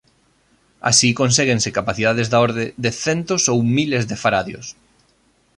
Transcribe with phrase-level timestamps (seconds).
[0.89, 4.67] Así conséguense capacidades da orde de centos ou miles de faradios.